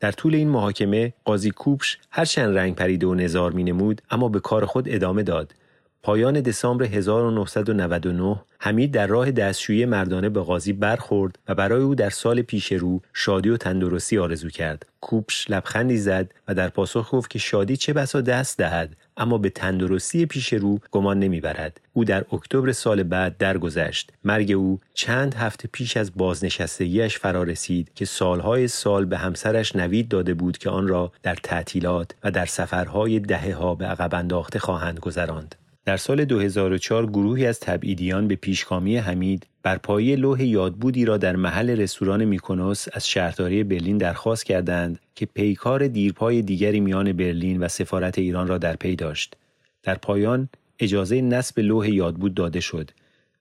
[0.00, 4.40] در طول این محاکمه قاضی کوپش هرچند رنگ پریده و نظار می نمود اما به
[4.40, 5.54] کار خود ادامه داد.
[6.02, 12.10] پایان دسامبر 1999 حمید در راه دستشویی مردانه به قاضی برخورد و برای او در
[12.10, 14.86] سال پیش رو شادی و تندرستی آرزو کرد.
[15.00, 19.50] کوپش لبخندی زد و در پاسخ گفت که شادی چه بسا دست دهد اما به
[19.50, 21.80] تندرستی پیش رو گمان نمی‌برد.
[21.92, 24.12] او در اکتبر سال بعد درگذشت.
[24.24, 30.08] مرگ او چند هفته پیش از بازنشستگیش فرا رسید که سالهای سال به همسرش نوید
[30.08, 34.58] داده بود که آن را در تعطیلات و در سفرهای دهه ها به عقب انداخته
[34.58, 35.54] خواهند گذراند.
[35.88, 41.36] در سال 2004 گروهی از تبعیدیان به پیشگامی حمید بر پایه لوح یادبودی را در
[41.36, 47.68] محل رستوران میکونوس از شهرداری برلین درخواست کردند که پیکار دیرپای دیگری میان برلین و
[47.68, 49.36] سفارت ایران را در پی داشت.
[49.82, 52.90] در پایان اجازه نصب لوح یادبود داده شد.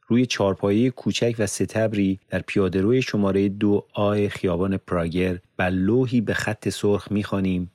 [0.07, 6.33] روی چارپایه کوچک و ستبری در پیادهروی شماره دو آی خیابان پراگر بر لوحی به
[6.33, 7.71] خط سرخ می‌خوانیم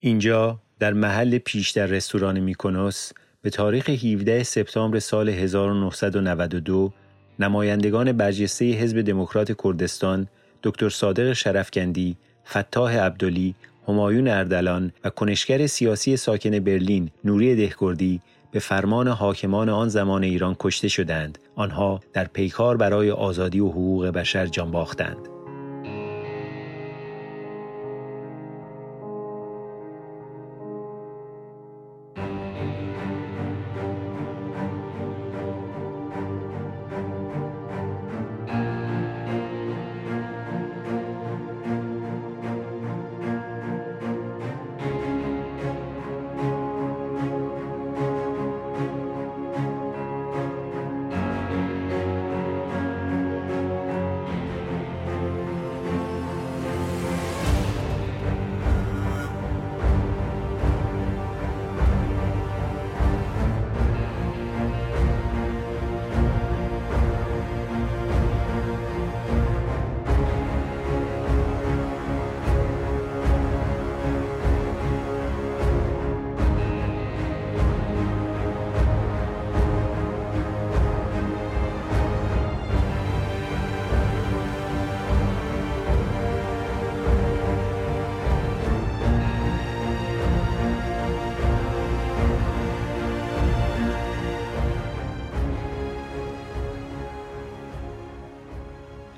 [0.00, 6.92] اینجا در محل پیش در رستوران میکونوس به تاریخ 17 سپتامبر سال 1992
[7.38, 10.28] نمایندگان برجسته حزب دموکرات کردستان
[10.62, 12.16] دکتر صادق شرفکندی،
[12.48, 13.54] فتاح عبدلی،
[13.88, 18.20] همایون اردلان و کنشگر سیاسی ساکن برلین نوری دهکردی
[18.52, 21.38] به فرمان حاکمان آن زمان ایران کشته شدند.
[21.54, 25.41] آنها در پیکار برای آزادی و حقوق بشر جان باختند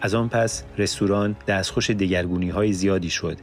[0.04, 3.36] از آن پس رستوران دستخوش دگرگونی های زیادی شد.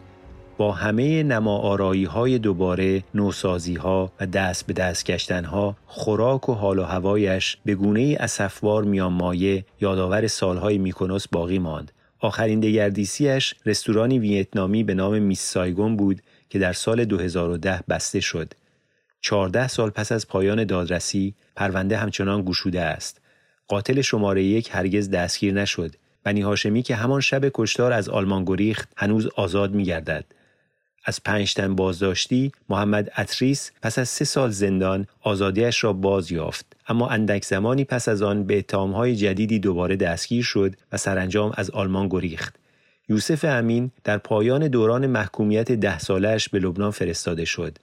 [0.57, 6.49] با همه نما آرایی های دوباره نوسازی ها و دست به دست گشتن ها خوراک
[6.49, 11.91] و حال و هوایش به گونه اسفبار میان مایه یادآور سالهای میکنوس باقی ماند.
[12.19, 18.53] آخرین دگردیسیش رستورانی ویتنامی به نام میس سایگون بود که در سال 2010 بسته شد.
[19.21, 23.21] 14 سال پس از پایان دادرسی پرونده همچنان گشوده است.
[23.67, 25.95] قاتل شماره یک هرگز دستگیر نشد.
[26.23, 30.25] بنی هاشمی که همان شب کشتار از آلمان گریخت هنوز آزاد می گردد.
[31.05, 36.65] از پنج تن بازداشتی محمد اتریس پس از سه سال زندان آزادیش را باز یافت.
[36.87, 41.69] اما اندک زمانی پس از آن به اتهامهای جدیدی دوباره دستگیر شد و سرانجام از
[41.69, 42.55] آلمان گریخت.
[43.09, 47.77] یوسف امین در پایان دوران محکومیت ده سالش به لبنان فرستاده شد.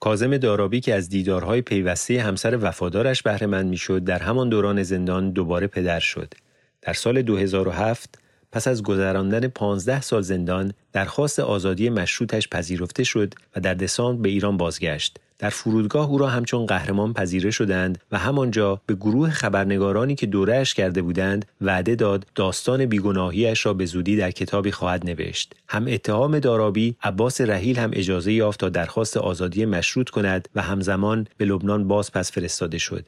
[0.00, 5.66] کازم دارابی که از دیدارهای پیوسته همسر وفادارش بهرهمند می‌شد در همان دوران زندان دوباره
[5.66, 6.34] پدر شد.
[6.82, 8.18] در سال 2007
[8.52, 14.28] پس از گذراندن 15 سال زندان درخواست آزادی مشروطش پذیرفته شد و در دسامبر به
[14.28, 15.18] ایران بازگشت.
[15.38, 20.74] در فرودگاه او را همچون قهرمان پذیره شدند و همانجا به گروه خبرنگارانی که دورهش
[20.74, 25.54] کرده بودند وعده داد داستان بیگناهیش را به زودی در کتابی خواهد نوشت.
[25.68, 31.26] هم اتهام دارابی عباس رحیل هم اجازه یافت تا درخواست آزادی مشروط کند و همزمان
[31.36, 33.06] به لبنان باز پس فرستاده شد.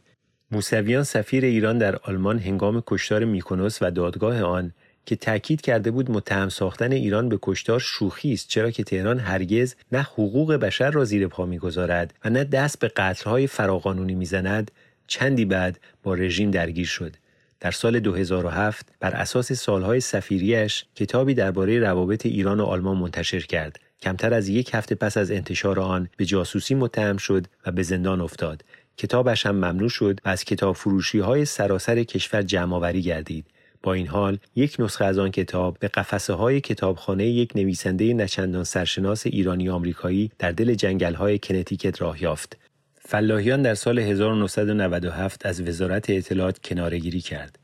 [0.54, 4.72] موسویان سفیر ایران در آلمان هنگام کشتار میکنوس و دادگاه آن
[5.06, 9.74] که تاکید کرده بود متهم ساختن ایران به کشتار شوخی است چرا که تهران هرگز
[9.92, 14.70] نه حقوق بشر را زیر پا می‌گذارد و نه دست به قتلهای فراقانونی می‌زند.
[15.06, 17.16] چندی بعد با رژیم درگیر شد.
[17.60, 23.80] در سال 2007 بر اساس سالهای سفیریش کتابی درباره روابط ایران و آلمان منتشر کرد.
[24.02, 28.20] کمتر از یک هفته پس از انتشار آن به جاسوسی متهم شد و به زندان
[28.20, 28.64] افتاد.
[28.96, 33.46] کتابش هم ممنوع شد و از کتاب فروشی های سراسر کشور جمعآوری گردید.
[33.82, 38.64] با این حال یک نسخه از آن کتاب به قفسه های کتابخانه یک نویسنده نچندان
[38.64, 42.56] سرشناس ایرانی آمریکایی در دل جنگل های کنتیکت راه یافت.
[42.94, 47.58] فلاحیان در سال 1997 از وزارت اطلاعات کناره‌گیری کرد.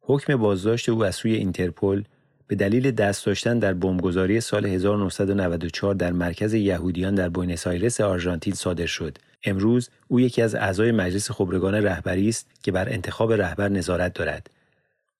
[0.00, 2.02] حکم بازداشت او از سوی اینترپل
[2.46, 8.54] به دلیل دست داشتن در بمبگذاری سال 1994 در مرکز یهودیان در بوینس آیرس آرژانتین
[8.54, 9.18] صادر شد.
[9.44, 14.50] امروز او یکی از اعضای مجلس خبرگان رهبری است که بر انتخاب رهبر نظارت دارد.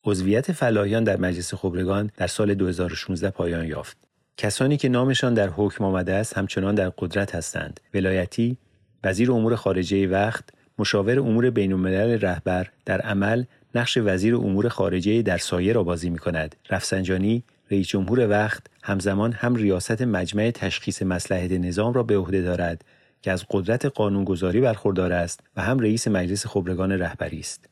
[0.04, 3.96] عضویت فلاحیان در مجلس خبرگان در سال 2016 پایان یافت.
[4.36, 7.80] کسانی که نامشان در حکم آمده است همچنان در قدرت هستند.
[7.94, 8.56] ولایتی،
[9.04, 10.44] وزیر امور خارجه وقت،
[10.78, 13.44] مشاور امور بین الملل رهبر در عمل
[13.74, 16.56] نقش وزیر امور خارجه در سایه را بازی می کند.
[16.70, 22.84] رفسنجانی رئیس جمهور وقت همزمان هم ریاست مجمع تشخیص مسلحت نظام را به عهده دارد
[23.22, 27.68] که از قدرت قانونگذاری برخوردار است و هم رئیس مجلس خبرگان رهبری است.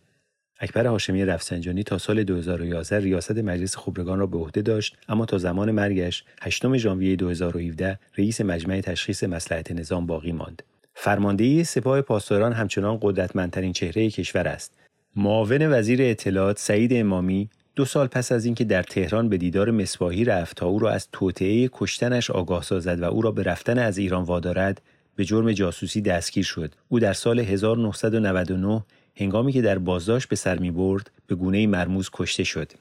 [0.61, 5.39] اکبر هاشمی رفسنجانی تا سال 2011 ریاست مجلس خبرگان را به عهده داشت اما تا
[5.39, 10.63] زمان مرگش 8 ژانویه 2017 رئیس مجمع تشخیص مسلحت نظام باقی ماند.
[10.95, 14.73] فرماندهی سپاه پاسداران همچنان قدرتمندترین چهره کشور است.
[15.17, 20.25] معاون وزیر اطلاعات سعید امامی دو سال پس از اینکه در تهران به دیدار مصباحی
[20.25, 23.99] رفت تا او را از توطعه کشتنش آگاه سازد و او را به رفتن از
[23.99, 24.81] ایران وادارد
[25.19, 26.75] به جرم جاسوسی دستگیر شد.
[26.89, 28.85] او در سال 1999
[29.17, 32.73] هنگامی که در بازداشت به سر می برد به گونه مرموز کشته شد.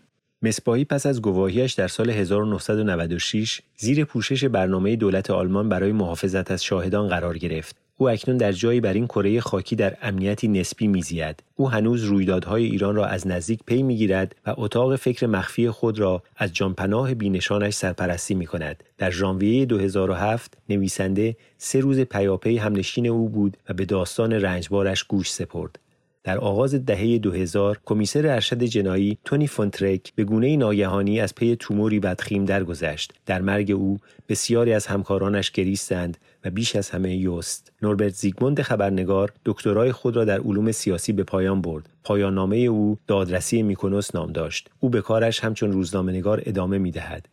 [0.42, 6.64] مصباحی پس از گواهیش در سال 1996 زیر پوشش برنامه دولت آلمان برای محافظت از
[6.64, 7.76] شاهدان قرار گرفت.
[8.00, 11.44] او اکنون در جایی بر این کره خاکی در امنیتی نسبی میزید.
[11.56, 16.24] او هنوز رویدادهای ایران را از نزدیک پی می‌گیرد و اتاق فکر مخفی خود را
[16.36, 18.84] از جانپناه بینشانش سرپرستی می کند.
[18.98, 25.32] در ژانویه 2007 نویسنده سه روز پیاپی همنشین او بود و به داستان رنجبارش گوش
[25.32, 25.80] سپرد.
[26.28, 32.00] در آغاز دهه 2000 کمیسر ارشد جنایی تونی فونترک به گونه ناگهانی از پی توموری
[32.00, 33.14] بدخیم درگذشت.
[33.26, 33.98] در مرگ او
[34.30, 40.26] بسیاری از همکارانش گریستند و بیش از همه یوست نوربرت زیگموند خبرنگار دکترای خود را
[40.26, 41.90] در علوم سیاسی به پایان برد.
[42.04, 44.70] پایان نامه او دادرسی میکنوس نام داشت.
[44.80, 47.30] او به کارش همچون روزنامه‌نگار ادامه می‌دهد.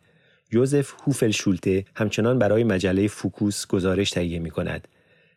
[0.51, 4.87] یوزف هوفل شولته همچنان برای مجله فوکوس گزارش تهیه می کند.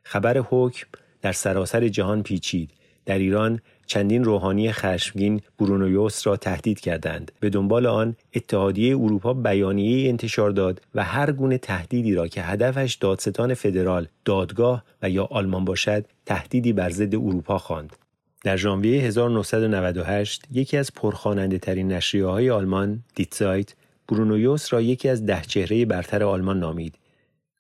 [0.03, 0.87] خبر حکم
[1.23, 2.71] در سراسر جهان پیچید.
[3.09, 7.33] در ایران چندین روحانی خشمگین برونویوس را تهدید کردند.
[7.41, 12.95] به دنبال آن اتحادیه اروپا بیانیه انتشار داد و هر گونه تهدیدی را که هدفش
[12.95, 17.97] دادستان فدرال دادگاه و یا آلمان باشد تهدیدی بر ضد اروپا خواند.
[18.45, 23.75] در ژانویه 1998 یکی از پرخواننده ترین نشریه های آلمان دیتزایت
[24.09, 26.95] برونویوس را یکی از ده چهره برتر آلمان نامید.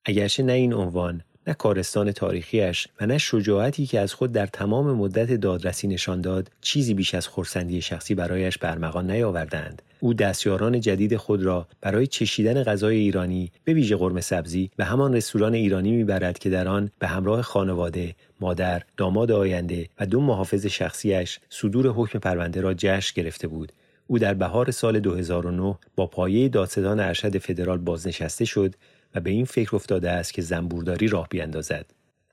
[0.04, 4.92] اگرچه نه این عنوان نه کارستان تاریخیش و نه شجاعتی که از خود در تمام
[4.92, 9.82] مدت دادرسی نشان داد چیزی بیش از خورسندی شخصی برایش برمغان نیاوردند.
[10.00, 15.14] او دستیاران جدید خود را برای چشیدن غذای ایرانی به ویژه قرمه سبزی به همان
[15.14, 20.66] رستوران ایرانی می‌برد که در آن به همراه خانواده مادر داماد آینده و دو محافظ
[20.66, 23.72] شخصیش صدور حکم پرونده را جشن گرفته بود.
[24.06, 28.74] او در بهار سال 2009 با پایه دادستان ارشد فدرال بازنشسته شد
[29.14, 31.86] و به این فکر افتاده است که زنبورداری راه بیاندازد.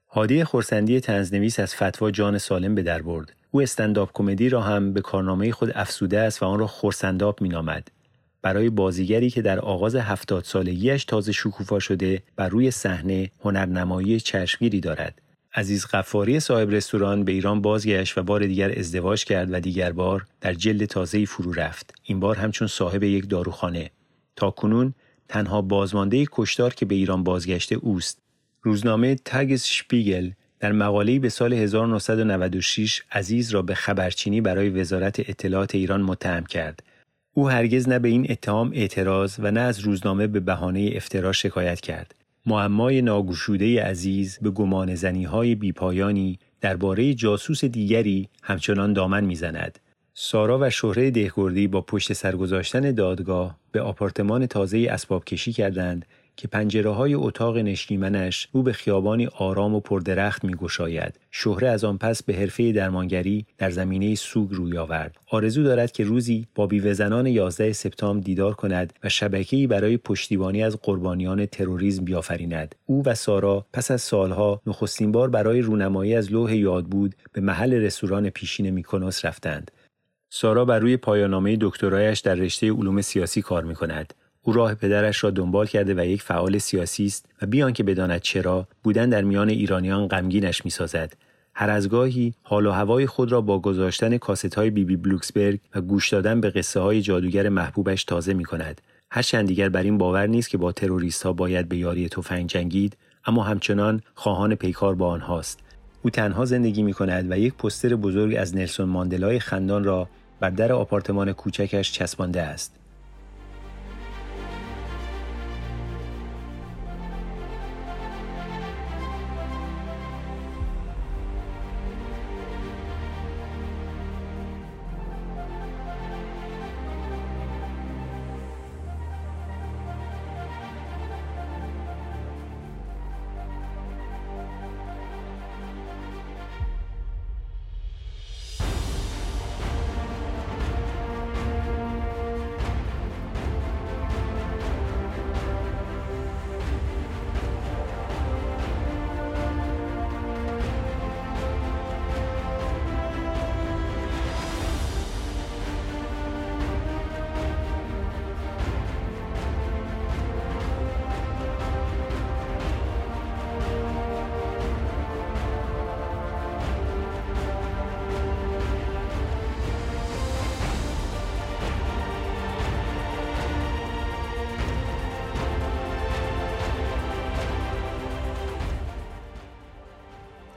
[0.09, 3.33] هادی خورسندی تنزنویس از فتوا جان سالم به در برد.
[3.51, 7.91] او استنداپ کمدی را هم به کارنامه خود افسوده است و آن را خورسنداب مینامد.
[8.41, 14.79] برای بازیگری که در آغاز هفتاد سالگیش تازه شکوفا شده بر روی صحنه هنرنمایی چشمگیری
[14.79, 15.21] دارد.
[15.53, 20.25] عزیز قفاری صاحب رستوران به ایران بازگشت و بار دیگر ازدواج کرد و دیگر بار
[20.41, 21.93] در جلد تازه‌ای فرو رفت.
[22.03, 23.91] این بار همچون صاحب یک داروخانه.
[24.35, 24.93] تا کنون
[25.29, 28.21] تنها بازمانده کشتار که به ایران بازگشته اوست.
[28.61, 35.75] روزنامه تگز شپیگل در مقاله‌ای به سال 1996 عزیز را به خبرچینی برای وزارت اطلاعات
[35.75, 36.83] ایران متهم کرد.
[37.33, 41.81] او هرگز نه به این اتهام اعتراض و نه از روزنامه به بهانه افترا شکایت
[41.81, 42.15] کرد.
[42.45, 44.89] معمای ناگشوده عزیز به گمان
[45.25, 49.79] های بیپایانی درباره جاسوس دیگری همچنان دامن می‌زند.
[50.17, 56.05] سارا و شهره دهگردی با پشت سرگذاشتن دادگاه به آپارتمان تازه اسباب کشی کردند
[56.35, 61.19] که پنجره های اتاق نشیمنش رو به خیابانی آرام و پردرخت می گشاید.
[61.31, 65.17] شهره از آن پس به حرفه درمانگری در زمینه سوگ روی آورد.
[65.29, 70.77] آرزو دارد که روزی با بیوهزنان 11 سپتامبر دیدار کند و شبکه‌ای برای پشتیبانی از
[70.81, 72.75] قربانیان تروریسم بیافریند.
[72.85, 77.41] او و سارا پس از سالها نخستین بار برای رونمایی از لوح یاد بود به
[77.41, 79.71] محل رستوران پیشین میکنوس رفتند.
[80.37, 84.13] سارا بر روی پایانامه دکترایش در رشته علوم سیاسی کار می کند.
[84.41, 88.21] او راه پدرش را دنبال کرده و یک فعال سیاسی است و بیان که بداند
[88.21, 91.13] چرا بودن در میان ایرانیان غمگینش می‌سازد
[91.53, 95.59] هر از گاهی حال و هوای خود را با گذاشتن کاست های بی بی بلوکسبرگ
[95.75, 98.81] و گوش دادن به قصه های جادوگر محبوبش تازه می کند.
[99.11, 102.97] هرچند دیگر بر این باور نیست که با تروریست ها باید به یاری تفنگ جنگید
[103.25, 105.59] اما همچنان خواهان پیکار با آنهاست.
[106.01, 110.07] او تنها زندگی می کند و یک پستر بزرگ از نلسون ماندلای خندان را
[110.39, 112.73] بر در آپارتمان کوچکش چسبانده است.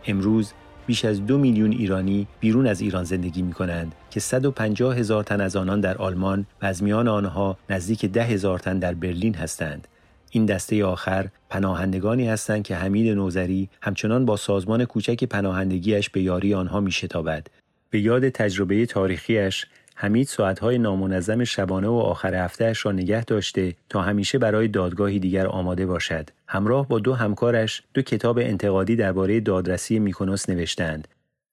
[0.08, 0.52] امروز
[0.86, 5.40] بیش از دو میلیون ایرانی بیرون از ایران زندگی می کنند که 150 هزار تن
[5.40, 9.88] از آنان در آلمان و از میان آنها نزدیک ده هزار تن در برلین هستند.
[10.30, 16.54] این دسته آخر پناهندگانی هستند که حمید نوزری همچنان با سازمان کوچک پناهندگیش به یاری
[16.54, 17.46] آنها می شتابد.
[17.90, 19.66] به یاد تجربه تاریخیش
[20.00, 25.46] حمید ساعتهای نامنظم شبانه و آخر هفتهش را نگه داشته تا همیشه برای دادگاهی دیگر
[25.46, 26.30] آماده باشد.
[26.46, 31.08] همراه با دو همکارش دو کتاب انتقادی درباره دادرسی میکنوس نوشتند.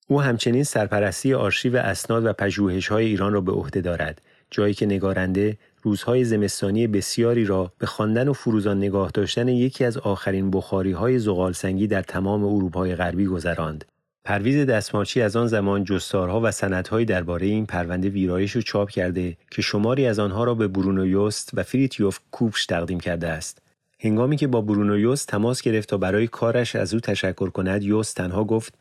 [0.07, 4.21] او همچنین سرپرستی آرشیو اسناد و پژوهش‌های ایران را به عهده دارد.
[4.51, 9.97] جایی که نگارنده روزهای زمستانی بسیاری را به خواندن و فروزان نگاه داشتن یکی از
[9.97, 13.85] آخرین بخاری های زغالسنگی در تمام اروپای غربی گذراند.
[14.25, 19.37] پرویز دستمالچی از آن زمان جستارها و سندهایی درباره این پرونده ویرایش و چاپ کرده
[19.51, 23.61] که شماری از آنها را به برونو یوست و فریتیوف کوپش تقدیم کرده است.
[23.99, 28.15] هنگامی که با برونو یوست تماس گرفت تا برای کارش از او تشکر کند یوست
[28.15, 28.73] تنها گفت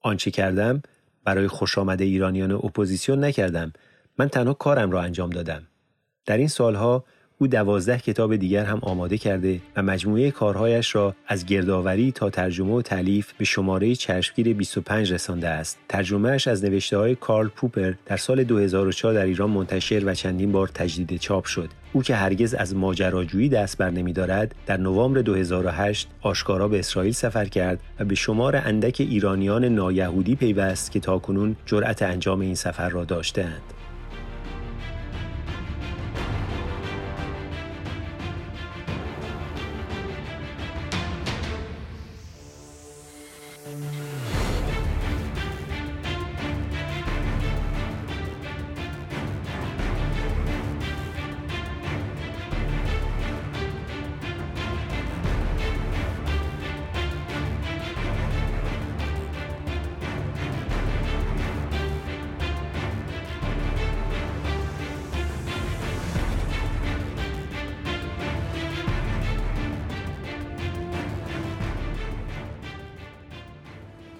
[0.00, 0.82] آنچه کردم
[1.24, 3.72] برای خوشامد ایرانیان اپوزیسیون نکردم
[4.18, 5.62] من تنها کارم را انجام دادم
[6.26, 7.04] در این سالها
[7.40, 12.72] او دوازده کتاب دیگر هم آماده کرده و مجموعه کارهایش را از گردآوری تا ترجمه
[12.72, 15.78] و تألیف به شماره چشمگیر 25 رسانده است.
[15.88, 20.68] ترجمهش از نوشته های کارل پوپر در سال 2004 در ایران منتشر و چندین بار
[20.68, 21.68] تجدید چاپ شد.
[21.92, 27.12] او که هرگز از ماجراجویی دست بر نمی دارد در نوامبر 2008 آشکارا به اسرائیل
[27.12, 32.88] سفر کرد و به شمار اندک ایرانیان نایهودی پیوست که تاکنون جرأت انجام این سفر
[32.88, 33.77] را داشتهاند.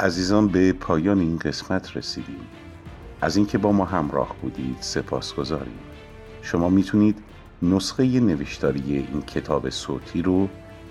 [0.00, 2.40] عزیزان به پایان این قسمت رسیدیم.
[3.20, 5.78] از اینکه با ما همراه بودید سپاس گذاریم
[6.42, 7.18] شما می‌تونید
[7.62, 10.48] نسخه نوشتاری این کتاب صوتی رو